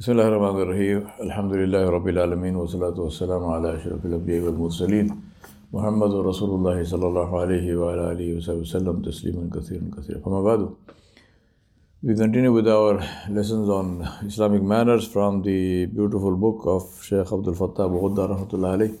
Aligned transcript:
بسم 0.00 0.12
الله 0.12 0.28
الرحمن 0.28 0.60
الرحيم 0.64 0.98
الحمد 1.26 1.52
لله 1.60 1.84
رب 1.96 2.08
العالمين 2.08 2.54
والصلاة 2.60 2.96
والسلام 3.04 3.42
على 3.54 3.68
أشرف 3.76 4.00
الأنبياء 4.08 4.40
والمرسلين 4.44 5.06
محمد 5.76 6.12
رسول 6.30 6.50
الله 6.58 6.78
صلى 6.92 7.06
الله 7.10 7.30
عليه 7.40 7.66
وعلى 7.80 8.02
آله 8.12 8.28
وصحبه 8.36 8.64
وسلم 8.66 8.96
تسليما 9.08 9.42
كثيرا 9.56 9.84
كثيرا 9.96 10.18
فما 10.24 10.40
بعد 10.48 10.60
We 12.02 12.14
continue 12.16 12.50
with 12.50 12.66
our 12.76 12.94
lessons 13.28 13.68
on 13.68 14.08
Islamic 14.24 14.62
manners 14.62 15.06
from 15.06 15.42
the 15.42 15.84
beautiful 15.84 16.34
book 16.44 16.60
of 16.64 16.82
Shaykh 17.04 17.30
Abdul 17.36 17.56
Fattah 17.60 17.86
Bughudda 17.92 18.24
rahmatullah 18.32 18.70
alayh. 18.76 18.92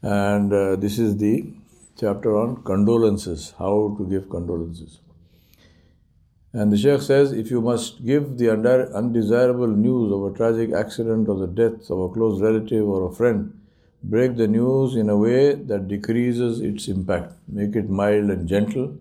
And 0.00 0.50
uh, 0.54 0.76
this 0.76 0.98
is 0.98 1.18
the 1.18 1.52
chapter 2.00 2.34
on 2.38 2.62
condolences, 2.62 3.52
how 3.58 3.94
to 3.98 4.06
give 4.08 4.30
condolences. 4.30 5.00
And 6.58 6.72
the 6.72 6.76
Shaykh 6.76 7.02
says, 7.02 7.30
if 7.30 7.52
you 7.52 7.60
must 7.60 8.04
give 8.04 8.36
the 8.36 8.50
undesirable 8.50 9.68
news 9.68 10.12
of 10.12 10.24
a 10.24 10.36
tragic 10.36 10.72
accident 10.74 11.28
or 11.28 11.36
the 11.38 11.46
death 11.46 11.88
of 11.88 12.00
a 12.00 12.08
close 12.08 12.40
relative 12.40 12.84
or 12.84 13.08
a 13.08 13.14
friend, 13.14 13.56
break 14.02 14.36
the 14.36 14.48
news 14.48 14.96
in 14.96 15.08
a 15.08 15.16
way 15.16 15.54
that 15.54 15.86
decreases 15.86 16.60
its 16.60 16.88
impact. 16.88 17.34
Make 17.46 17.76
it 17.76 17.88
mild 17.88 18.30
and 18.30 18.48
gentle 18.48 18.96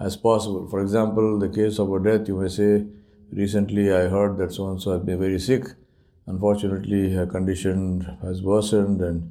as 0.00 0.16
possible. 0.16 0.66
For 0.66 0.80
example, 0.80 1.38
the 1.38 1.50
case 1.50 1.78
of 1.78 1.92
a 1.92 2.02
death, 2.02 2.26
you 2.26 2.36
may 2.36 2.48
say, 2.48 2.86
recently 3.30 3.92
I 3.92 4.08
heard 4.08 4.38
that 4.38 4.54
so 4.54 4.70
and 4.70 4.80
so 4.80 4.92
has 4.92 5.02
been 5.02 5.20
very 5.20 5.38
sick. 5.38 5.66
Unfortunately, 6.26 7.12
her 7.12 7.26
condition 7.26 8.16
has 8.22 8.40
worsened, 8.40 9.02
and 9.02 9.30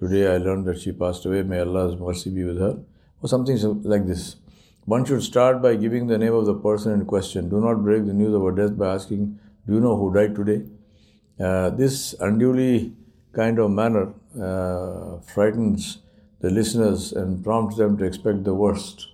today 0.00 0.26
I 0.26 0.38
learned 0.38 0.66
that 0.66 0.80
she 0.80 0.90
passed 0.90 1.24
away. 1.24 1.44
May 1.44 1.60
Allah's 1.60 1.96
mercy 2.00 2.30
be 2.30 2.42
with 2.42 2.58
her, 2.58 2.80
or 3.22 3.28
something 3.28 3.56
like 3.84 4.08
this. 4.08 4.41
One 4.84 5.04
should 5.04 5.22
start 5.22 5.62
by 5.62 5.76
giving 5.76 6.08
the 6.08 6.18
name 6.18 6.34
of 6.34 6.44
the 6.44 6.54
person 6.54 6.92
in 6.92 7.06
question. 7.06 7.48
Do 7.48 7.60
not 7.60 7.84
break 7.84 8.04
the 8.04 8.12
news 8.12 8.34
of 8.34 8.44
a 8.44 8.52
death 8.54 8.76
by 8.76 8.94
asking, 8.94 9.38
Do 9.66 9.74
you 9.74 9.80
know 9.80 9.96
who 9.96 10.12
died 10.12 10.34
today? 10.34 10.64
Uh, 11.38 11.70
this 11.70 12.14
unduly 12.18 12.92
kind 13.32 13.60
of 13.60 13.70
manner 13.70 14.12
uh, 14.40 15.20
frightens 15.20 15.98
the 16.40 16.50
listeners 16.50 17.12
and 17.12 17.44
prompts 17.44 17.76
them 17.76 17.96
to 17.98 18.04
expect 18.04 18.42
the 18.42 18.54
worst, 18.54 19.06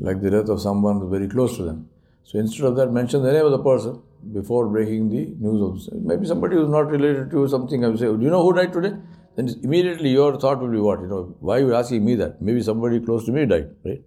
like 0.00 0.20
the 0.22 0.30
death 0.30 0.48
of 0.48 0.60
someone 0.60 1.08
very 1.08 1.28
close 1.28 1.56
to 1.56 1.62
them. 1.62 1.88
So 2.24 2.40
instead 2.40 2.66
of 2.66 2.74
that, 2.74 2.90
mention 2.90 3.22
the 3.22 3.32
name 3.32 3.44
of 3.44 3.52
the 3.52 3.60
person 3.60 4.02
before 4.32 4.66
breaking 4.66 5.10
the 5.10 5.26
news 5.38 5.88
of 5.88 6.02
maybe 6.02 6.26
somebody 6.26 6.56
who's 6.56 6.68
not 6.68 6.90
related 6.90 7.30
to 7.30 7.46
something. 7.46 7.84
I 7.84 7.88
would 7.88 8.00
say, 8.00 8.06
Do 8.06 8.20
you 8.20 8.30
know 8.30 8.42
who 8.42 8.52
died 8.54 8.72
today? 8.72 8.96
Then 9.36 9.50
immediately 9.62 10.10
your 10.10 10.36
thought 10.40 10.58
will 10.58 10.70
be 10.70 10.78
what? 10.78 11.00
You 11.00 11.06
know, 11.06 11.36
why 11.38 11.58
are 11.58 11.60
you 11.60 11.74
asking 11.76 12.04
me 12.04 12.16
that? 12.16 12.42
Maybe 12.42 12.60
somebody 12.60 12.98
close 12.98 13.24
to 13.26 13.32
me 13.32 13.46
died, 13.46 13.70
right? 13.84 14.02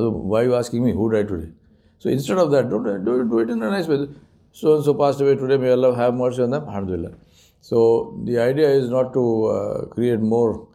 Why 0.00 0.40
are 0.40 0.44
you 0.44 0.54
asking 0.54 0.84
me 0.84 0.92
who 0.92 1.10
died 1.10 1.28
today? 1.28 1.50
So 1.98 2.08
instead 2.10 2.38
of 2.38 2.50
that, 2.50 2.70
don't 2.70 2.84
do 2.84 3.20
it, 3.20 3.28
do 3.30 3.38
it 3.38 3.50
in 3.50 3.62
a 3.62 3.70
nice 3.70 3.86
way. 3.86 4.08
So 4.52 4.76
and 4.76 4.84
so 4.84 4.94
passed 4.94 5.20
away 5.20 5.36
today. 5.36 5.56
May 5.56 5.70
Allah 5.70 5.94
have 5.96 6.14
mercy 6.14 6.42
on 6.42 6.50
them. 6.50 6.64
Alhamdulillah. 6.64 7.12
So 7.60 8.20
the 8.24 8.38
idea 8.38 8.68
is 8.68 8.90
not 8.90 9.12
to 9.14 9.46
uh, 9.46 9.86
create 9.86 10.20
more 10.20 10.68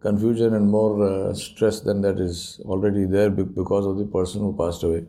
confusion 0.00 0.54
and 0.54 0.70
more 0.70 1.02
uh, 1.02 1.34
stress 1.34 1.80
than 1.80 2.00
that 2.02 2.20
is 2.20 2.60
already 2.64 3.04
there 3.04 3.30
because 3.30 3.86
of 3.86 3.98
the 3.98 4.04
person 4.04 4.40
who 4.42 4.52
passed 4.56 4.82
away. 4.82 5.04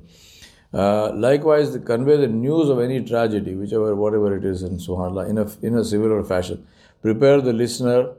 Uh, 0.73 1.11
likewise, 1.13 1.77
convey 1.85 2.17
the 2.17 2.27
news 2.27 2.69
of 2.69 2.79
any 2.79 3.03
tragedy, 3.03 3.55
whichever, 3.55 3.95
whatever 3.95 4.35
it 4.35 4.43
is, 4.43 4.63
and 4.63 4.79
subhanAllah, 4.79 5.29
in 5.29 5.37
a, 5.37 5.65
in 5.65 5.77
a 5.77 5.83
similar 5.83 6.23
fashion. 6.23 6.65
Prepare 7.01 7.41
the 7.41 7.53
listener 7.53 8.13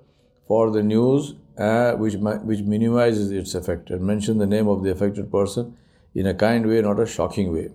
for 0.47 0.71
the 0.71 0.83
news 0.83 1.35
uh, 1.59 1.93
which, 1.95 2.15
which 2.15 2.61
minimizes 2.61 3.31
its 3.33 3.55
effect 3.55 3.91
and 3.91 4.01
mention 4.01 4.39
the 4.39 4.47
name 4.47 4.69
of 4.69 4.83
the 4.83 4.91
affected 4.91 5.31
person 5.31 5.77
in 6.15 6.27
a 6.27 6.35
kind 6.35 6.67
way, 6.67 6.81
not 6.81 7.01
a 7.01 7.07
shocking 7.07 7.53
way. 7.53 7.71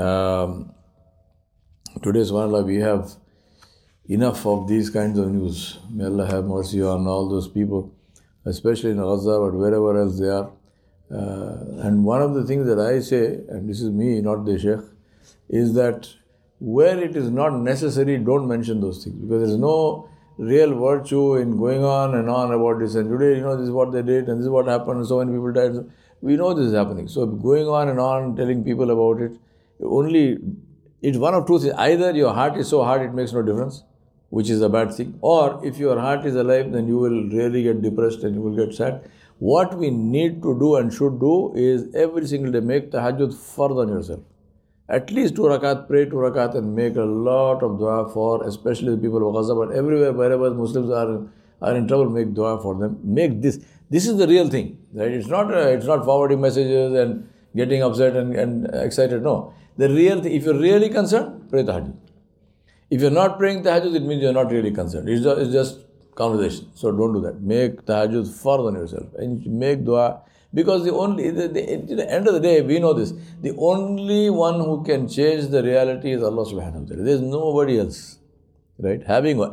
Um, 0.00 0.72
today, 2.02 2.20
subhanAllah, 2.20 2.64
we 2.64 2.76
have 2.76 3.12
enough 4.08 4.46
of 4.46 4.68
these 4.68 4.90
kinds 4.90 5.18
of 5.18 5.30
news. 5.30 5.78
May 5.90 6.04
Allah 6.04 6.26
have 6.26 6.44
mercy 6.44 6.82
on 6.82 7.06
all 7.06 7.28
those 7.28 7.48
people, 7.48 7.94
especially 8.44 8.90
in 8.90 8.98
Gaza, 8.98 9.38
but 9.40 9.54
wherever 9.54 9.98
else 9.98 10.18
they 10.18 10.28
are. 10.28 10.50
Uh, 11.10 11.86
and 11.86 12.04
one 12.04 12.22
of 12.22 12.34
the 12.34 12.44
things 12.44 12.66
that 12.66 12.78
I 12.78 13.00
say, 13.00 13.40
and 13.48 13.68
this 13.68 13.80
is 13.80 13.90
me, 13.90 14.20
not 14.20 14.44
the 14.44 14.58
Sheikh, 14.58 14.80
is 15.48 15.74
that 15.74 16.08
where 16.58 16.98
it 17.02 17.16
is 17.16 17.30
not 17.30 17.54
necessary, 17.54 18.18
don't 18.18 18.48
mention 18.48 18.80
those 18.80 19.04
things 19.04 19.16
because 19.16 19.42
there 19.42 19.50
is 19.50 19.58
no 19.58 20.08
real 20.36 20.74
virtue 20.78 21.36
in 21.36 21.56
going 21.56 21.84
on 21.84 22.14
and 22.14 22.28
on 22.28 22.52
about 22.52 22.80
this. 22.80 22.94
And 22.94 23.08
today, 23.10 23.38
you 23.38 23.42
know, 23.42 23.56
this 23.56 23.66
is 23.66 23.70
what 23.70 23.92
they 23.92 24.02
did, 24.02 24.28
and 24.28 24.38
this 24.38 24.44
is 24.44 24.50
what 24.50 24.66
happened, 24.66 24.98
and 24.98 25.06
so 25.06 25.18
many 25.18 25.32
people 25.32 25.52
died. 25.52 25.72
We 26.20 26.36
know 26.36 26.54
this 26.54 26.66
is 26.66 26.74
happening. 26.74 27.08
So 27.08 27.26
going 27.26 27.66
on 27.68 27.88
and 27.88 28.00
on, 28.00 28.36
telling 28.36 28.64
people 28.64 28.90
about 28.90 29.22
it, 29.22 29.32
only 29.82 30.38
it's 31.02 31.18
one 31.18 31.34
of 31.34 31.46
two 31.46 31.58
things. 31.58 31.74
Either 31.74 32.12
your 32.12 32.32
heart 32.32 32.56
is 32.56 32.68
so 32.68 32.82
hard 32.82 33.02
it 33.02 33.12
makes 33.14 33.32
no 33.32 33.42
difference, 33.42 33.84
which 34.30 34.50
is 34.50 34.62
a 34.62 34.68
bad 34.68 34.92
thing, 34.92 35.18
or 35.20 35.60
if 35.64 35.78
your 35.78 36.00
heart 36.00 36.24
is 36.24 36.34
alive, 36.34 36.72
then 36.72 36.88
you 36.88 36.98
will 36.98 37.28
really 37.28 37.62
get 37.62 37.82
depressed 37.82 38.24
and 38.24 38.34
you 38.34 38.40
will 38.40 38.56
get 38.56 38.74
sad. 38.74 39.08
What 39.38 39.76
we 39.76 39.90
need 39.90 40.42
to 40.42 40.58
do 40.58 40.76
and 40.76 40.92
should 40.92 41.20
do 41.20 41.52
is 41.54 41.94
every 41.94 42.26
single 42.26 42.52
day 42.52 42.60
make 42.60 42.90
the 42.90 42.98
tahajjud 42.98 43.34
fard 43.34 43.76
on 43.82 43.88
yourself. 43.88 44.20
At 44.88 45.10
least 45.10 45.36
two 45.36 45.42
rakat, 45.42 45.88
pray 45.88 46.04
two 46.04 46.16
rakat 46.16 46.54
and 46.54 46.74
make 46.76 46.96
a 46.96 47.02
lot 47.02 47.62
of 47.62 47.78
dua 47.78 48.10
for 48.12 48.46
especially 48.46 48.94
the 48.94 49.00
people 49.00 49.26
of 49.26 49.34
Gaza, 49.34 49.54
but 49.54 49.72
everywhere, 49.72 50.12
wherever 50.12 50.52
Muslims 50.52 50.90
are, 50.90 51.26
are 51.62 51.76
in 51.76 51.88
trouble, 51.88 52.10
make 52.10 52.34
dua 52.34 52.60
for 52.60 52.74
them. 52.74 52.98
Make 53.02 53.40
this. 53.40 53.58
This 53.88 54.06
is 54.06 54.18
the 54.18 54.26
real 54.26 54.48
thing, 54.48 54.78
right? 54.92 55.10
It's 55.10 55.28
not, 55.28 55.52
uh, 55.54 55.68
it's 55.68 55.86
not 55.86 56.04
forwarding 56.04 56.40
messages 56.40 56.92
and 56.92 57.28
getting 57.56 57.82
upset 57.82 58.16
and, 58.16 58.34
and 58.34 58.66
excited. 58.74 59.22
No. 59.22 59.54
The 59.76 59.88
real 59.88 60.20
thing, 60.22 60.32
if 60.32 60.44
you're 60.44 60.58
really 60.58 60.90
concerned, 60.90 61.48
pray 61.50 61.62
tahajjud. 61.62 61.96
If 62.90 63.00
you're 63.00 63.10
not 63.10 63.38
praying 63.38 63.62
tahajjud, 63.62 63.94
it 63.94 64.02
means 64.02 64.22
you're 64.22 64.32
not 64.32 64.50
really 64.50 64.70
concerned. 64.70 65.08
It's 65.08 65.22
just, 65.22 65.40
it's 65.40 65.52
just 65.52 65.78
conversation. 66.14 66.70
So 66.74 66.92
don't 66.92 67.14
do 67.14 67.20
that. 67.22 67.40
Make 67.40 67.86
tahajjud 67.86 68.28
fard 68.42 68.66
on 68.66 68.74
yourself 68.74 69.06
and 69.16 69.46
make 69.46 69.84
dua. 69.84 70.20
Because 70.54 70.84
the 70.84 70.92
only, 70.92 71.30
the, 71.30 71.48
the, 71.48 71.72
at 71.72 71.88
the 71.88 72.10
end 72.10 72.28
of 72.28 72.34
the 72.34 72.40
day, 72.40 72.62
we 72.62 72.78
know 72.78 72.92
this. 72.94 73.12
The 73.42 73.54
only 73.58 74.30
one 74.30 74.60
who 74.60 74.84
can 74.84 75.08
change 75.08 75.48
the 75.48 75.62
reality 75.62 76.12
is 76.12 76.22
Allah 76.22 76.44
subhanahu 76.46 76.82
wa 76.82 76.88
ta'ala. 76.88 77.02
There's 77.02 77.20
nobody 77.20 77.80
else. 77.80 78.18
Right? 78.78 79.02
Having, 79.04 79.44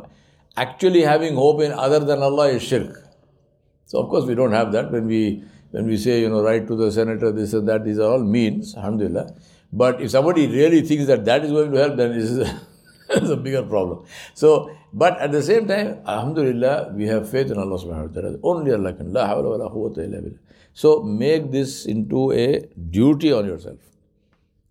actually 0.56 1.02
having 1.02 1.34
hope 1.34 1.60
in 1.60 1.72
other 1.72 1.98
than 2.00 2.22
Allah 2.22 2.48
is 2.50 2.62
shirk. 2.62 3.02
So 3.86 3.98
of 3.98 4.08
course 4.08 4.24
we 4.24 4.34
don't 4.34 4.52
have 4.52 4.72
that 4.72 4.90
when 4.90 5.06
we 5.06 5.44
when 5.70 5.86
we 5.86 5.98
say 5.98 6.20
you 6.20 6.30
know 6.30 6.42
write 6.42 6.66
to 6.68 6.76
the 6.76 6.90
senator 6.90 7.30
this 7.30 7.52
and 7.52 7.68
that 7.68 7.84
these 7.84 7.98
are 7.98 8.10
all 8.12 8.24
means 8.24 8.74
alhamdulillah. 8.74 9.34
But 9.70 10.00
if 10.00 10.10
somebody 10.10 10.46
really 10.46 10.80
thinks 10.82 11.06
that 11.06 11.26
that 11.26 11.44
is 11.44 11.50
going 11.50 11.72
to 11.72 11.78
help, 11.78 11.96
then 11.96 12.18
this 12.18 12.30
is 12.30 12.48
it's 13.14 13.30
a 13.30 13.36
bigger 13.36 13.62
problem. 13.62 14.04
So, 14.34 14.70
but 14.92 15.18
at 15.18 15.32
the 15.32 15.42
same 15.42 15.66
time, 15.66 16.00
alhamdulillah, 16.06 16.92
we 16.94 17.06
have 17.06 17.28
faith 17.28 17.50
in 17.50 17.58
Allah 17.58 17.78
subhanahu 17.78 18.14
wa 18.14 18.20
ta'ala. 18.20 18.38
Only 18.42 18.72
Allah 18.72 18.92
can. 18.92 19.12
La 19.12 19.28
hawla 19.28 19.58
wa 19.58 19.64
la 19.64 19.68
quwwata 19.70 19.98
illa. 19.98 20.30
So 20.74 21.02
make 21.02 21.50
this 21.50 21.86
into 21.86 22.32
a 22.32 22.68
duty 22.90 23.32
on 23.32 23.46
yourself. 23.46 23.78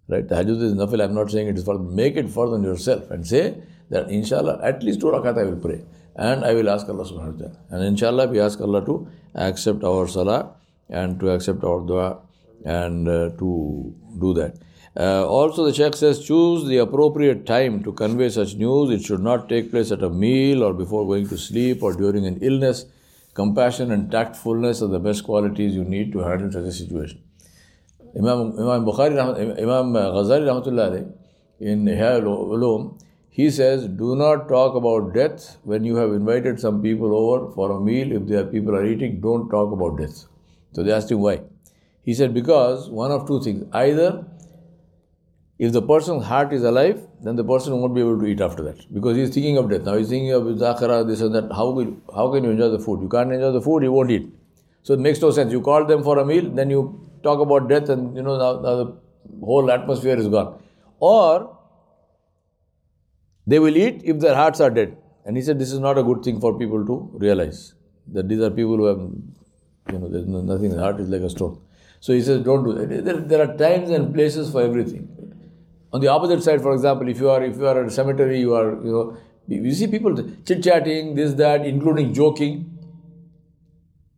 Right? 0.07 0.27
Tahajjud 0.27 0.61
is 0.61 0.73
nafil. 0.73 1.03
I'm 1.03 1.13
not 1.13 1.31
saying 1.31 1.47
it 1.47 1.57
is 1.57 1.63
for 1.63 1.77
make 1.79 2.17
it 2.17 2.29
for 2.29 2.53
on 2.53 2.63
yourself 2.63 3.09
and 3.11 3.25
say 3.25 3.61
that 3.89 4.09
inshallah 4.09 4.59
at 4.63 4.83
least 4.83 4.99
two 4.99 5.07
rakat 5.07 5.37
I 5.37 5.43
will 5.43 5.57
pray 5.57 5.83
and 6.15 6.43
I 6.43 6.53
will 6.53 6.69
ask 6.69 6.89
Allah 6.89 7.05
subhanahu 7.05 7.33
wa 7.33 7.39
ta'ala. 7.39 7.57
And 7.69 7.83
inshallah 7.83 8.27
we 8.27 8.39
ask 8.39 8.59
Allah 8.59 8.83
to 8.85 9.07
accept 9.35 9.83
our 9.83 10.07
salah 10.07 10.55
and 10.89 11.19
to 11.19 11.29
accept 11.29 11.63
our 11.63 11.79
dua 11.81 12.19
and 12.65 13.07
uh, 13.07 13.29
to 13.37 13.95
do 14.19 14.33
that. 14.33 14.55
Uh, 14.97 15.25
also, 15.25 15.63
the 15.63 15.73
Sheikh 15.73 15.95
says 15.95 16.25
choose 16.25 16.67
the 16.67 16.77
appropriate 16.77 17.45
time 17.45 17.81
to 17.83 17.93
convey 17.93 18.29
such 18.29 18.55
news. 18.55 18.89
It 18.89 19.05
should 19.05 19.21
not 19.21 19.47
take 19.47 19.71
place 19.71 19.91
at 19.91 20.03
a 20.03 20.09
meal 20.09 20.63
or 20.63 20.73
before 20.73 21.05
going 21.05 21.29
to 21.29 21.37
sleep 21.37 21.81
or 21.81 21.93
during 21.93 22.25
an 22.25 22.39
illness. 22.41 22.85
Compassion 23.33 23.91
and 23.91 24.11
tactfulness 24.11 24.81
are 24.81 24.87
the 24.87 24.99
best 24.99 25.23
qualities 25.23 25.73
you 25.73 25.85
need 25.85 26.11
to 26.11 26.19
handle 26.19 26.51
such 26.51 26.65
a 26.65 26.71
situation. 26.71 27.21
Imam, 28.17 28.59
Imam 28.59 28.85
Bukhari, 28.85 29.17
Imam 29.57 29.93
Ghazali 29.93 31.13
in 31.61 31.85
Ihya 31.85 32.21
Ulum, 32.21 32.99
he 33.29 33.49
says, 33.49 33.87
do 33.87 34.17
not 34.17 34.49
talk 34.49 34.75
about 34.75 35.13
death 35.13 35.57
when 35.63 35.85
you 35.85 35.95
have 35.95 36.11
invited 36.11 36.59
some 36.59 36.81
people 36.81 37.15
over 37.15 37.53
for 37.53 37.71
a 37.71 37.79
meal. 37.79 38.11
If 38.11 38.27
there 38.27 38.43
people 38.43 38.75
are 38.75 38.85
eating, 38.85 39.21
don't 39.21 39.49
talk 39.49 39.71
about 39.71 39.97
death. 39.97 40.25
So 40.73 40.83
they 40.83 40.91
asked 40.91 41.09
him 41.09 41.21
why. 41.21 41.39
He 42.03 42.13
said, 42.13 42.33
because 42.33 42.89
one 42.89 43.11
of 43.11 43.25
two 43.25 43.41
things. 43.41 43.63
Either 43.71 44.25
if 45.65 45.71
the 45.73 45.81
person's 45.89 46.23
heart 46.25 46.53
is 46.57 46.63
alive, 46.63 46.99
then 47.25 47.35
the 47.35 47.43
person 47.43 47.79
won't 47.79 47.93
be 47.93 48.01
able 48.01 48.19
to 48.19 48.25
eat 48.25 48.41
after 48.41 48.63
that 48.67 48.79
because 48.91 49.15
he's 49.15 49.33
thinking 49.33 49.57
of 49.57 49.69
death. 49.69 49.83
Now 49.83 49.95
he's 49.95 50.09
thinking 50.09 50.31
of 50.37 50.47
zakhara, 50.61 51.07
this 51.07 51.21
and 51.21 51.35
that. 51.35 51.51
How 51.57 51.69
will 51.69 51.91
how 52.15 52.31
can 52.33 52.43
you 52.45 52.53
enjoy 52.55 52.69
the 52.69 52.79
food? 52.79 53.03
You 53.03 53.09
can't 53.15 53.31
enjoy 53.31 53.51
the 53.51 53.61
food, 53.61 53.83
you 53.83 53.91
won't 53.91 54.09
eat. 54.09 54.27
So 54.81 54.95
it 54.95 54.99
makes 54.99 55.21
no 55.21 55.29
sense. 55.29 55.51
You 55.51 55.61
call 55.61 55.85
them 55.85 56.01
for 56.07 56.17
a 56.17 56.25
meal, 56.25 56.49
then 56.49 56.71
you 56.71 56.81
talk 57.21 57.45
about 57.45 57.69
death, 57.69 57.89
and 57.89 58.15
you 58.15 58.23
know 58.23 58.39
now, 58.39 58.51
now 58.61 58.75
the 58.79 59.45
whole 59.51 59.69
atmosphere 59.69 60.17
is 60.17 60.27
gone. 60.27 60.49
Or 60.99 61.55
they 63.45 63.59
will 63.59 63.77
eat 63.77 64.01
if 64.03 64.19
their 64.19 64.33
hearts 64.33 64.59
are 64.59 64.71
dead. 64.71 64.97
And 65.25 65.37
he 65.37 65.43
said 65.43 65.59
this 65.59 65.71
is 65.71 65.79
not 65.87 65.99
a 65.99 66.03
good 66.11 66.23
thing 66.23 66.41
for 66.41 66.57
people 66.57 66.83
to 66.87 66.99
realize 67.27 67.75
that 68.07 68.27
these 68.27 68.41
are 68.41 68.49
people 68.49 68.77
who 68.77 68.85
have, 68.85 68.99
you 69.93 69.99
know, 69.99 70.09
there's 70.09 70.25
nothing. 70.25 70.71
The 70.71 70.79
heart 70.79 70.99
is 70.99 71.09
like 71.09 71.21
a 71.21 71.29
stone. 71.29 71.61
So 71.99 72.13
he 72.13 72.21
says, 72.23 72.43
don't 72.43 72.63
do 72.63 72.73
that. 72.73 73.05
There, 73.05 73.17
there 73.17 73.41
are 73.47 73.57
times 73.57 73.91
and 73.91 74.11
places 74.11 74.51
for 74.51 74.63
everything. 74.63 75.20
On 75.93 75.99
the 75.99 76.07
opposite 76.07 76.41
side, 76.41 76.61
for 76.61 76.73
example, 76.73 77.07
if 77.09 77.19
you 77.19 77.29
are 77.29 77.43
if 77.43 77.57
you 77.57 77.67
are 77.67 77.81
at 77.81 77.87
a 77.87 77.91
cemetery, 77.91 78.39
you 78.39 78.55
are 78.55 78.71
you 78.83 78.91
know 78.91 79.17
you 79.47 79.73
see 79.73 79.87
people 79.87 80.15
chit 80.45 80.63
chatting, 80.63 81.15
this 81.15 81.33
that, 81.33 81.65
including 81.65 82.13
joking. 82.13 82.77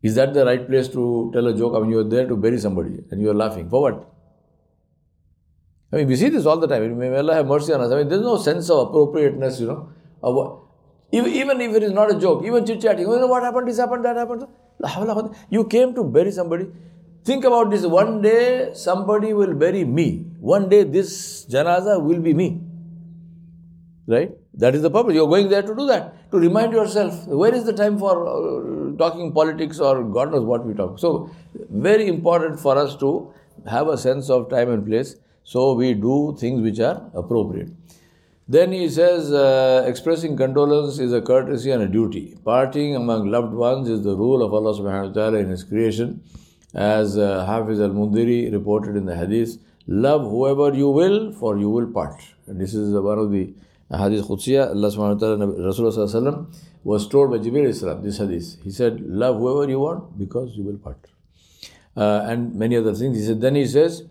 Is 0.04 0.16
that 0.16 0.34
the 0.34 0.46
right 0.46 0.68
place 0.68 0.90
to 0.90 1.32
tell 1.34 1.48
a 1.48 1.54
joke? 1.58 1.76
I 1.76 1.80
mean, 1.80 1.90
you 1.90 2.00
are 2.00 2.04
there 2.04 2.28
to 2.28 2.36
bury 2.36 2.60
somebody 2.60 3.00
and 3.10 3.22
you 3.22 3.30
are 3.30 3.34
laughing 3.34 3.70
for 3.70 3.82
what? 3.82 4.10
I 5.92 5.98
mean, 5.98 6.08
we 6.08 6.16
see 6.16 6.30
this 6.30 6.46
all 6.46 6.58
the 6.58 6.68
time. 6.68 6.98
May 7.00 7.16
Allah 7.16 7.36
have 7.36 7.48
mercy 7.48 7.72
on 7.72 7.82
us. 7.82 7.92
I 7.92 7.98
mean, 7.98 8.10
there's 8.10 8.22
no 8.22 8.38
sense 8.38 8.70
of 8.70 8.90
appropriateness, 8.90 9.60
you 9.62 9.68
know. 9.68 10.60
Even 11.12 11.62
if 11.62 11.76
it 11.76 11.84
is 11.84 11.92
not 11.92 12.12
a 12.12 12.20
joke, 12.20 12.44
even 12.46 12.66
chit 12.66 12.82
chatting, 12.82 13.08
you 13.08 13.20
know 13.20 13.28
what 13.28 13.44
happened, 13.44 13.68
this 13.68 13.78
happened, 13.78 14.04
that 14.04 14.18
happened. 14.18 14.46
You 15.50 15.66
came 15.66 15.94
to 15.96 16.04
bury 16.04 16.32
somebody. 16.32 16.68
Think 17.24 17.46
about 17.46 17.70
this. 17.72 17.86
One 17.86 18.22
day 18.22 18.72
somebody 18.74 19.34
will 19.34 19.54
bury 19.54 19.86
me. 19.86 20.26
One 20.40 20.70
day 20.70 20.84
this 20.84 21.46
janaza 21.46 22.02
will 22.02 22.20
be 22.20 22.34
me. 22.34 22.62
Right? 24.08 24.32
That 24.56 24.76
is 24.76 24.82
the 24.82 24.92
purpose. 24.92 25.14
You're 25.14 25.28
going 25.28 25.50
there 25.50 25.62
to 25.62 25.76
do 25.76 25.88
that. 25.88 26.32
To 26.32 26.38
remind 26.38 26.74
yourself, 26.74 27.26
where 27.28 27.54
is 27.54 27.64
the 27.64 27.74
time 27.74 27.98
for 27.98 28.28
uh, 28.28 28.74
talking 28.98 29.32
politics 29.32 29.80
or 29.80 30.04
God 30.04 30.32
knows 30.32 30.46
what 30.46 30.66
we 30.66 30.74
talk. 30.74 31.00
So, 31.00 31.30
very 31.70 32.08
important 32.08 32.60
for 32.60 32.78
us 32.78 32.96
to 32.98 33.34
have 33.68 33.88
a 33.88 33.98
sense 33.98 34.30
of 34.30 34.50
time 34.50 34.70
and 34.70 34.86
place. 34.86 35.16
So, 35.44 35.74
we 35.74 35.94
do 35.94 36.36
things 36.40 36.62
which 36.62 36.80
are 36.80 37.10
appropriate. 37.14 37.70
Then 38.48 38.72
he 38.74 38.90
says, 38.90 39.32
uh, 39.32 39.86
expressing 39.88 40.36
condolence 40.36 41.00
is 41.00 41.14
a 41.14 41.22
courtesy 41.22 41.72
and 41.72 41.82
a 41.82 41.88
duty. 41.88 42.38
Parting 42.44 42.96
among 42.96 43.32
loved 43.32 43.54
ones 43.54 43.90
is 43.90 44.04
the 44.04 44.16
rule 44.16 44.44
of 44.44 44.54
Allah 44.54 44.74
subhanahu 44.78 45.08
wa 45.08 45.14
ta'ala 45.14 45.38
in 45.38 45.50
His 45.50 45.64
creation. 45.64 46.22
As 46.74 47.18
uh, 47.18 47.46
Hafiz 47.46 47.80
al 47.80 47.90
Mundiri 47.90 48.52
reported 48.52 48.96
in 48.96 49.06
the 49.06 49.16
hadith, 49.16 49.58
love 49.88 50.22
whoever 50.24 50.76
you 50.76 50.90
will, 50.90 51.32
for 51.34 51.58
you 51.58 51.70
will 51.70 51.88
part. 51.88 52.20
And 52.48 52.60
this 52.60 52.74
is 52.74 52.94
one 52.94 53.20
of 53.20 53.32
the 53.32 53.54
hadith 53.92 54.26
Qudsiyah. 54.26 54.70
Allah 54.70 54.90
subhanahu 54.90 55.22
wa 55.22 55.36
ta'ala, 55.36 55.48
Rasulullah 55.48 56.48
was 56.84 57.08
told 57.08 57.32
by 57.32 57.38
Jibreel 57.38 57.68
Islam, 57.68 58.04
this 58.04 58.18
hadith. 58.18 58.58
He 58.64 58.72
said, 58.72 59.00
love 59.02 59.38
whoever 59.38 59.70
you 59.70 59.80
want 59.80 60.18
because 60.18 60.56
you 60.56 60.64
will 60.64 60.78
part. 60.78 61.00
Uh, 61.96 62.26
and 62.28 62.56
many 62.56 62.76
other 62.76 62.94
things. 62.94 63.18
He 63.18 63.24
said, 63.24 63.40
then 63.40 63.56
he 63.56 63.68
says, 63.68 64.04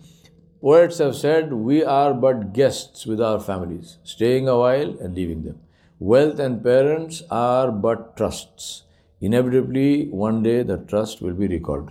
Poets 0.62 0.98
have 0.98 1.16
said, 1.16 1.52
We 1.52 1.82
are 1.82 2.14
but 2.14 2.52
guests 2.52 3.04
with 3.04 3.20
our 3.20 3.40
families, 3.40 3.98
staying 4.04 4.46
a 4.46 4.56
while 4.56 4.96
and 5.00 5.12
leaving 5.12 5.42
them. 5.42 5.58
Wealth 5.98 6.38
and 6.38 6.62
parents 6.62 7.24
are 7.32 7.72
but 7.72 8.16
trusts. 8.16 8.84
Inevitably, 9.20 10.06
one 10.10 10.44
day 10.44 10.62
the 10.62 10.76
trust 10.78 11.20
will 11.20 11.34
be 11.34 11.48
recalled. 11.48 11.90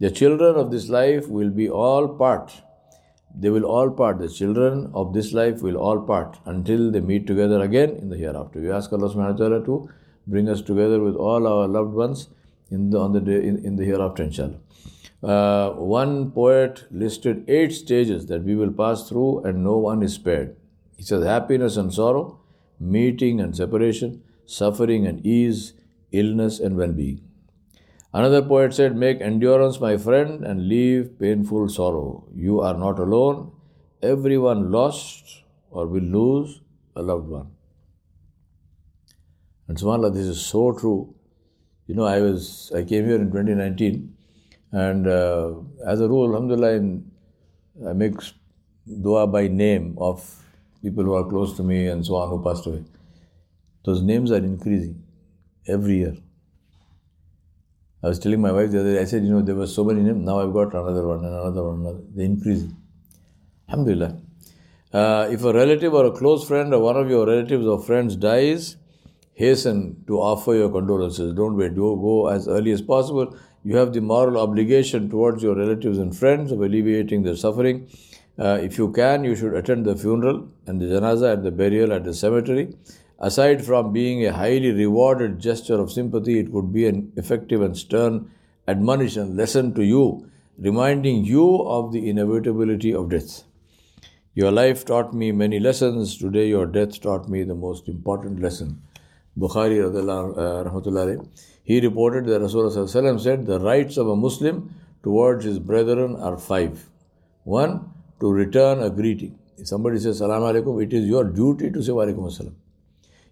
The 0.00 0.10
children 0.10 0.54
of 0.54 0.70
this 0.70 0.88
life 0.88 1.28
will 1.28 1.50
be 1.50 1.68
all 1.68 2.08
part. 2.08 2.52
They 3.34 3.50
will 3.50 3.64
all 3.64 3.90
part. 3.90 4.18
The 4.20 4.28
children 4.28 4.90
of 4.94 5.12
this 5.12 5.32
life 5.32 5.60
will 5.60 5.76
all 5.76 6.00
part 6.00 6.38
until 6.44 6.90
they 6.92 7.00
meet 7.00 7.26
together 7.26 7.60
again 7.60 7.90
in 7.90 8.08
the 8.08 8.16
hereafter. 8.16 8.60
We 8.60 8.70
ask 8.70 8.92
Allah 8.92 9.12
subhanahu 9.12 9.32
wa 9.32 9.36
ta'ala 9.36 9.64
to 9.64 9.90
bring 10.26 10.48
us 10.48 10.62
together 10.62 11.00
with 11.00 11.16
all 11.16 11.46
our 11.46 11.66
loved 11.66 11.94
ones 11.94 12.28
in 12.70 12.90
the, 12.90 12.98
on 13.00 13.12
the 13.12 13.20
day, 13.20 13.44
in, 13.44 13.64
in 13.64 13.76
the 13.76 13.84
hereafter, 13.84 14.22
inshallah. 14.22 14.58
Uh, 15.20 15.70
one 15.72 16.30
poet 16.30 16.84
listed 16.92 17.44
eight 17.48 17.72
stages 17.72 18.26
that 18.26 18.44
we 18.44 18.54
will 18.54 18.72
pass 18.72 19.08
through 19.08 19.42
and 19.42 19.64
no 19.64 19.76
one 19.76 20.02
is 20.02 20.14
spared. 20.14 20.56
He 20.96 21.02
says 21.02 21.24
happiness 21.24 21.76
and 21.76 21.92
sorrow, 21.92 22.40
meeting 22.78 23.40
and 23.40 23.56
separation, 23.56 24.22
suffering 24.46 25.06
and 25.06 25.24
ease, 25.26 25.72
illness 26.12 26.60
and 26.60 26.76
well 26.76 26.92
being. 26.92 27.27
Another 28.12 28.40
poet 28.42 28.72
said, 28.72 28.96
Make 28.96 29.20
endurance 29.20 29.80
my 29.80 29.96
friend 29.96 30.44
and 30.44 30.68
leave 30.68 31.18
painful 31.18 31.68
sorrow. 31.68 32.26
You 32.34 32.60
are 32.60 32.74
not 32.74 32.98
alone. 32.98 33.52
Everyone 34.02 34.70
lost 34.70 35.42
or 35.70 35.86
will 35.86 36.02
lose 36.02 36.60
a 36.96 37.02
loved 37.02 37.28
one. 37.28 37.50
And 39.66 39.76
subhanAllah, 39.76 40.14
this 40.14 40.26
is 40.26 40.40
so 40.40 40.72
true. 40.72 41.14
You 41.86 41.94
know, 41.94 42.04
I 42.04 42.20
was 42.20 42.72
I 42.74 42.84
came 42.84 43.04
here 43.06 43.16
in 43.16 43.30
2019 43.30 44.14
and 44.72 45.06
uh, 45.06 45.54
as 45.86 46.00
a 46.00 46.08
rule, 46.08 46.28
alhamdulillah, 46.28 47.00
I 47.88 47.92
make 47.92 48.14
dua 49.02 49.26
by 49.26 49.48
name 49.48 49.96
of 49.98 50.24
people 50.82 51.04
who 51.04 51.14
are 51.14 51.28
close 51.28 51.56
to 51.56 51.62
me 51.62 51.86
and 51.88 52.04
so 52.04 52.16
on 52.16 52.30
who 52.30 52.42
passed 52.42 52.66
away. 52.66 52.84
Those 53.84 54.02
names 54.02 54.30
are 54.30 54.38
increasing 54.38 55.02
every 55.66 55.98
year. 55.98 56.16
I 58.02 58.08
was 58.08 58.18
telling 58.18 58.40
my 58.40 58.52
wife 58.52 58.70
the 58.70 58.80
other 58.80 58.94
day, 58.94 59.00
I 59.00 59.04
said, 59.04 59.24
you 59.24 59.30
know, 59.30 59.42
there 59.42 59.54
were 59.54 59.66
so 59.66 59.84
many 59.84 60.02
names, 60.02 60.24
now 60.24 60.40
I've 60.40 60.52
got 60.52 60.72
another 60.74 61.06
one 61.06 61.24
and 61.24 61.34
another 61.34 61.64
one, 61.64 61.80
another. 61.80 62.00
They're 62.14 62.26
increasing. 62.26 62.76
Alhamdulillah. 63.68 64.20
Uh, 64.92 65.28
if 65.30 65.42
a 65.44 65.52
relative 65.52 65.92
or 65.92 66.06
a 66.06 66.12
close 66.12 66.46
friend 66.46 66.72
or 66.72 66.80
one 66.80 66.96
of 66.96 67.10
your 67.10 67.26
relatives 67.26 67.66
or 67.66 67.82
friends 67.82 68.16
dies, 68.16 68.76
hasten 69.34 70.04
to 70.06 70.18
offer 70.18 70.54
your 70.54 70.70
condolences. 70.70 71.34
Don't 71.34 71.56
wait. 71.56 71.74
Do 71.74 71.96
go 72.00 72.28
as 72.28 72.48
early 72.48 72.72
as 72.72 72.82
possible 72.82 73.36
you 73.64 73.76
have 73.76 73.92
the 73.92 74.00
moral 74.00 74.38
obligation 74.38 75.10
towards 75.10 75.42
your 75.42 75.54
relatives 75.54 75.98
and 75.98 76.16
friends 76.16 76.52
of 76.52 76.60
alleviating 76.60 77.22
their 77.22 77.36
suffering. 77.36 77.88
Uh, 78.38 78.58
if 78.62 78.78
you 78.78 78.92
can, 78.92 79.24
you 79.24 79.34
should 79.34 79.54
attend 79.54 79.84
the 79.84 79.96
funeral 79.96 80.48
and 80.66 80.80
the 80.80 80.86
janaza 80.86 81.32
and 81.34 81.44
the 81.44 81.50
burial 81.50 81.92
at 81.92 82.04
the 82.04 82.14
cemetery. 82.14 82.72
Aside 83.18 83.64
from 83.64 83.92
being 83.92 84.24
a 84.24 84.32
highly 84.32 84.70
rewarded 84.70 85.40
gesture 85.40 85.80
of 85.80 85.90
sympathy, 85.90 86.38
it 86.38 86.52
could 86.52 86.72
be 86.72 86.86
an 86.86 87.12
effective 87.16 87.62
and 87.62 87.76
stern 87.76 88.30
admonition, 88.68 89.36
lesson 89.36 89.74
to 89.74 89.84
you, 89.84 90.30
reminding 90.58 91.24
you 91.24 91.62
of 91.62 91.92
the 91.92 92.08
inevitability 92.08 92.94
of 92.94 93.08
death. 93.08 93.42
Your 94.34 94.52
life 94.52 94.84
taught 94.84 95.14
me 95.14 95.32
many 95.32 95.58
lessons. 95.58 96.16
Today, 96.16 96.48
your 96.48 96.66
death 96.66 97.00
taught 97.00 97.28
me 97.28 97.42
the 97.42 97.56
most 97.56 97.88
important 97.88 98.40
lesson. 98.40 98.82
Bukhari, 99.36 99.82
uh, 99.82 100.70
rahmatullahi, 100.70 101.28
he 101.64 101.80
reported 101.80 102.26
that 102.26 102.40
Rasulullah 102.40 103.20
said, 103.20 103.46
The 103.46 103.58
rights 103.58 103.96
of 103.96 104.08
a 104.08 104.14
Muslim 104.14 104.74
towards 105.02 105.44
his 105.44 105.58
brethren 105.58 106.14
are 106.16 106.38
five. 106.38 106.88
One, 107.44 107.90
to 108.20 108.30
return 108.30 108.80
a 108.80 108.90
greeting. 108.90 109.38
If 109.56 109.66
somebody 109.66 109.98
says 109.98 110.18
Salam 110.18 110.42
alaikum, 110.42 110.82
it 110.84 110.92
is 110.92 111.04
your 111.04 111.24
duty 111.24 111.70
to 111.72 111.82
say 111.82 111.90
Wa 111.92 112.04
alaikum 112.04 112.30
assalam. 112.30 112.54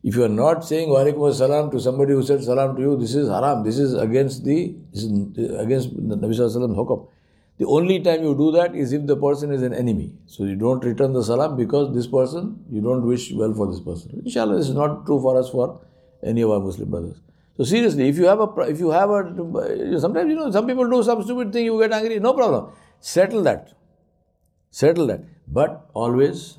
If 0.08 0.14
you 0.14 0.24
are 0.24 0.34
not 0.34 0.64
saying 0.64 0.88
Wa 0.88 0.98
alaikum 1.00 1.28
assalam 1.28 1.72
to 1.72 1.80
somebody 1.80 2.12
who 2.12 2.22
said 2.22 2.42
Salam 2.44 2.76
to 2.76 2.82
you, 2.82 2.96
this 2.96 3.16
is 3.16 3.28
haram. 3.28 3.64
This 3.64 3.76
is 3.76 3.94
against 3.94 4.44
the 4.44 4.76
this 4.92 5.02
is 5.02 5.10
against 5.62 5.96
the 5.96 6.16
Nabi 6.16 6.36
Sallallahu 6.40 6.76
hukum. 6.76 7.08
The 7.58 7.66
only 7.66 7.98
time 8.00 8.22
you 8.22 8.36
do 8.36 8.52
that 8.52 8.76
is 8.76 8.92
if 8.92 9.04
the 9.06 9.16
person 9.16 9.50
is 9.50 9.62
an 9.62 9.74
enemy. 9.74 10.12
So 10.26 10.44
you 10.44 10.54
don't 10.54 10.84
return 10.84 11.12
the 11.12 11.24
salam 11.24 11.56
because 11.56 11.92
this 11.92 12.06
person, 12.06 12.64
you 12.70 12.82
don't 12.82 13.04
wish 13.04 13.32
well 13.32 13.52
for 13.52 13.66
this 13.66 13.80
person. 13.80 14.22
Inshallah, 14.24 14.58
this 14.58 14.68
is 14.68 14.76
not 14.76 15.06
true 15.06 15.20
for 15.20 15.36
us 15.40 15.50
for 15.50 15.80
any 16.22 16.42
of 16.42 16.50
our 16.50 16.60
Muslim 16.60 16.90
brothers. 16.90 17.20
So 17.56 17.64
seriously, 17.64 18.08
if 18.08 18.16
you 18.16 18.26
have 18.26 18.40
a, 18.40 18.60
if 18.74 18.78
you 18.78 18.90
have 18.90 19.10
a, 19.10 20.00
sometimes 20.00 20.28
you 20.30 20.36
know 20.36 20.50
some 20.52 20.68
people 20.68 20.88
do 20.88 21.02
some 21.02 21.22
stupid 21.24 21.52
thing, 21.52 21.64
you 21.64 21.80
get 21.80 21.92
angry. 21.92 22.20
No 22.20 22.34
problem. 22.34 22.72
Settle 23.00 23.42
that. 23.42 23.72
Settle 24.70 25.08
that. 25.08 25.24
But 25.48 25.90
always 25.94 26.58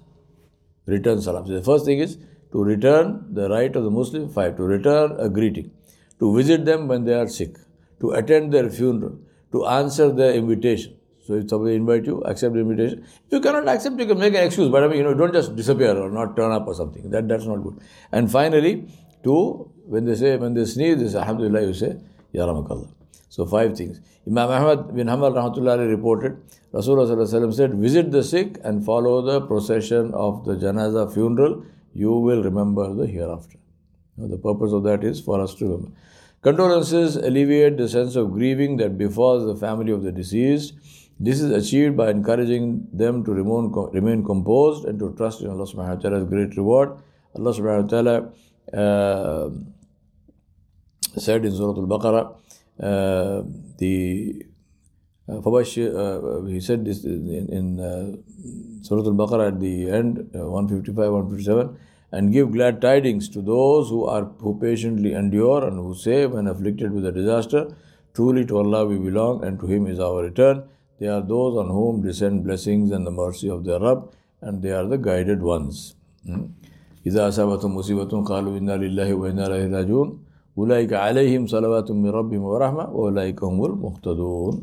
return 0.86 1.22
salam. 1.22 1.48
So 1.48 1.54
the 1.54 1.64
first 1.64 1.86
thing 1.86 2.00
is 2.00 2.18
to 2.58 2.64
return 2.64 3.10
the 3.40 3.48
right 3.50 3.76
of 3.76 3.84
the 3.84 3.92
Muslim. 3.92 4.28
Five 4.28 4.58
to 4.58 4.64
return 4.64 5.16
a 5.20 5.30
greeting, 5.30 5.72
to 6.20 6.36
visit 6.36 6.66
them 6.66 6.88
when 6.88 7.06
they 7.06 7.14
are 7.14 7.28
sick, 7.28 7.58
to 8.02 8.12
attend 8.12 8.52
their 8.52 8.70
funeral, 8.70 9.20
to 9.52 9.66
answer 9.68 10.12
their 10.12 10.34
invitation. 10.34 10.96
So 11.28 11.36
if 11.36 11.50
somebody 11.50 11.76
invite 11.76 12.06
you, 12.06 12.22
accept 12.22 12.56
the 12.56 12.62
invitation. 12.62 13.04
If 13.04 13.32
you 13.34 13.42
cannot 13.42 13.68
accept, 13.68 14.00
you 14.00 14.08
can 14.08 14.18
make 14.18 14.34
an 14.34 14.46
excuse. 14.46 14.70
But 14.70 14.84
I 14.86 14.88
mean, 14.88 14.98
you 15.00 15.04
know, 15.04 15.14
don't 15.14 15.34
just 15.34 15.56
disappear 15.56 15.96
or 15.96 16.10
not 16.10 16.36
turn 16.36 16.52
up 16.52 16.66
or 16.68 16.74
something. 16.74 17.10
That 17.12 17.28
that's 17.28 17.46
not 17.46 17.58
good. 17.58 17.80
And 18.12 18.32
finally, 18.32 18.88
to 19.24 19.72
when 19.86 20.06
they 20.06 20.16
say, 20.16 20.38
when 20.38 20.54
they 20.54 20.66
sneeze, 20.66 21.00
they 21.00 21.10
say, 21.10 21.20
Alhamdulillah, 21.20 21.62
you 21.68 21.74
say, 21.74 21.98
Yarhamukallah. 22.34 22.90
So 23.30 23.46
five 23.46 23.78
things. 23.78 24.00
Imam 24.26 24.50
Ahmad 24.50 24.96
bin 24.96 25.08
Hanbal 25.08 25.34
rahmatullahi 25.36 25.90
reported, 25.90 26.38
Rasulullah 26.74 27.54
said, 27.54 27.74
visit 27.76 28.12
the 28.12 28.24
sick 28.24 28.58
and 28.64 28.84
follow 28.84 29.22
the 29.22 29.42
procession 29.42 30.14
of 30.14 30.46
the 30.46 30.56
janaza 30.56 31.14
funeral. 31.14 31.64
You 32.02 32.12
will 32.26 32.44
remember 32.44 32.94
the 32.94 33.08
hereafter. 33.08 33.58
Now, 34.18 34.28
the 34.28 34.38
purpose 34.38 34.72
of 34.72 34.84
that 34.84 35.04
is 35.04 35.20
for 35.20 35.42
us 35.42 35.56
to 35.56 35.66
remember. 35.66 35.92
Condolences 36.44 37.16
alleviate 37.16 37.78
the 37.78 37.90
sense 37.90 38.16
of 38.16 38.32
grieving 38.32 38.78
that 38.78 38.98
befalls 38.98 39.46
the 39.46 39.56
family 39.56 39.92
of 39.92 40.04
the 40.04 40.12
deceased. 40.12 40.76
This 41.20 41.42
is 41.42 41.50
achieved 41.60 41.98
by 41.98 42.12
encouraging 42.12 42.88
them 42.94 43.24
to 43.26 43.32
remain, 43.34 43.72
remain 43.94 44.24
composed 44.24 44.86
and 44.86 45.00
to 45.00 45.16
trust 45.18 45.42
in 45.42 45.50
Allah 45.50 45.66
subhanahu 45.66 45.96
wa 45.96 46.02
ta'ala's 46.04 46.30
great 46.30 46.56
reward. 46.56 46.92
Allah 47.36 47.54
subhanahu 47.60 47.84
wa 47.84 47.90
ta'ala 47.94 48.16
uh, 48.84 49.50
said 51.18 51.46
in 51.46 51.52
Surah 51.52 51.80
Al-Baqarah, 51.82 52.36
uh, 52.80 53.42
the 53.80 54.46
uh, 55.29 55.39
uh, 55.39 56.45
he 56.45 56.61
said 56.61 56.85
this 56.85 57.05
in, 57.05 57.49
in 57.51 57.81
uh, 57.81 58.17
Surah 58.83 59.03
Al-Baqarah 59.03 59.49
at 59.49 59.61
the 59.61 59.91
end, 59.91 60.31
uh, 60.35 60.49
155, 60.51 60.97
157, 60.97 61.79
and 62.11 62.33
give 62.33 62.53
glad 62.53 62.81
tidings 62.81 63.29
to 63.31 63.41
those 63.41 63.89
who 63.89 64.05
are 64.05 64.25
who 64.41 64.59
patiently 64.61 65.15
endure 65.15 65.67
and 65.67 65.77
who 65.77 65.95
say 65.95 66.27
when 66.27 66.47
afflicted 66.49 66.93
with 66.93 67.07
a 67.07 67.13
disaster, 67.13 67.75
truly 68.15 68.45
to 68.47 68.59
Allah 68.59 68.85
we 68.85 68.99
belong 68.99 69.45
and 69.45 69.59
to 69.61 69.67
Him 69.67 69.87
is 69.87 70.01
our 70.01 70.23
return. 70.23 70.65
They 70.99 71.07
are 71.07 71.23
those 71.23 71.57
on 71.57 71.69
whom 71.69 72.03
descend 72.03 72.45
blessings 72.45 72.91
and 72.91 73.07
the 73.07 73.11
mercy 73.11 73.49
of 73.49 73.65
their 73.65 73.81
Rabb, 73.81 74.13
and 74.41 74.63
they 74.63 74.73
are 74.73 74.87
the 74.87 74.99
guided 74.99 75.43
ones. 75.43 75.95
إذا 77.07 77.29
أصابتهم 77.29 77.75
مصيبة 77.77 78.23
قالوا 78.23 78.59
إنا 78.59 78.77
لله 78.79 79.15
وإنا 79.15 79.47
إليه 79.47 79.77
راجعون 79.77 80.19
أولئك 80.59 80.93
عليهم 80.93 81.47
صلوات 81.47 81.91
من 81.91 82.11
ربهم 82.11 82.43
ورحمة 82.43 82.85
وأولئك 82.95 83.43
هم 83.43 83.65
المهتدون 83.65 84.55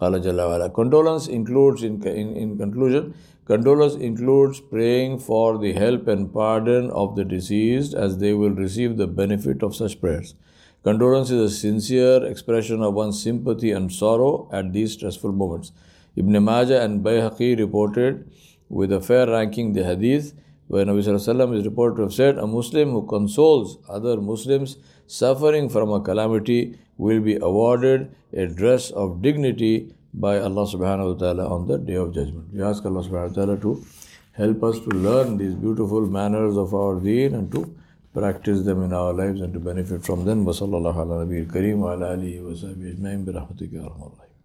Qala 0.00 0.22
Jalla. 0.22 0.72
Condolence 0.72 1.28
includes, 1.28 1.82
in, 1.82 2.02
in, 2.06 2.36
in 2.36 2.58
conclusion, 2.58 3.14
condolence 3.46 3.94
includes 3.94 4.60
praying 4.60 5.18
for 5.18 5.58
the 5.58 5.72
help 5.72 6.08
and 6.08 6.32
pardon 6.32 6.90
of 6.90 7.16
the 7.16 7.24
deceased 7.24 7.94
as 7.94 8.18
they 8.18 8.32
will 8.32 8.50
receive 8.50 8.96
the 8.96 9.06
benefit 9.06 9.62
of 9.62 9.74
such 9.74 10.00
prayers. 10.00 10.34
Condolence 10.82 11.30
is 11.30 11.52
a 11.52 11.54
sincere 11.54 12.24
expression 12.26 12.82
of 12.82 12.92
one's 12.92 13.22
sympathy 13.22 13.70
and 13.70 13.90
sorrow 13.90 14.48
at 14.52 14.72
these 14.72 14.92
stressful 14.92 15.32
moments. 15.32 15.72
Ibn 16.16 16.44
Majah 16.44 16.82
and 16.82 17.04
Bayhaqi 17.04 17.58
reported 17.58 18.30
with 18.68 18.92
a 18.92 19.00
fair 19.00 19.26
ranking 19.26 19.72
the 19.72 19.84
hadith 19.84 20.34
where 20.67 20.85
Nabi 20.85 21.03
Sallallahu 21.03 21.57
is 21.57 21.65
reported 21.65 21.95
to 21.97 22.01
have 22.03 22.13
said, 22.13 22.37
A 22.37 22.45
Muslim 22.45 22.91
who 22.91 23.05
consoles 23.07 23.77
other 23.89 24.21
Muslims 24.21 24.77
suffering 25.07 25.69
from 25.69 25.91
a 25.91 25.99
calamity 25.99 26.77
will 26.97 27.19
be 27.19 27.35
awarded 27.37 28.15
a 28.33 28.45
dress 28.45 28.91
of 28.91 29.21
dignity 29.21 29.95
by 30.13 30.39
Allah 30.39 30.65
subhanahu 30.67 31.13
wa 31.13 31.19
ta'ala 31.19 31.47
on 31.47 31.67
the 31.67 31.77
day 31.77 31.95
of 31.95 32.13
judgment. 32.13 32.53
We 32.53 32.61
ask 32.61 32.85
Allah 32.85 33.03
subhanahu 33.03 33.29
wa 33.29 33.35
ta'ala 33.35 33.57
to 33.57 33.83
help 34.33 34.63
us 34.63 34.79
to 34.79 34.89
learn 34.89 35.37
these 35.37 35.55
beautiful 35.55 36.05
manners 36.05 36.57
of 36.57 36.73
our 36.73 36.99
deen 36.99 37.33
and 37.35 37.51
to 37.51 37.75
practice 38.13 38.63
them 38.63 38.83
in 38.83 38.93
our 38.93 39.13
lives 39.13 39.41
and 39.41 39.53
to 39.53 39.59
benefit 39.59 40.03
from 40.03 40.25
them. 40.25 40.45
وصلى 40.45 40.77
الله 40.77 40.99
على 40.99 41.25
نبي 41.25 41.39
الكريم 41.39 41.81
وعلى 41.81 42.13
آله 42.13 42.41
وصحبه 42.41 42.89
أجمعين 42.93 43.25
برحمتك 43.25 43.73
يا 43.73 43.85
أرحم 43.85 44.01
الراحمين 44.01 44.29